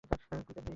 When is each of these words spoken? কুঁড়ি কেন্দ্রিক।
কুঁড়ি 0.03 0.17
কেন্দ্রিক। 0.27 0.67